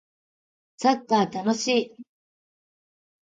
[0.77, 1.95] サッカー楽しい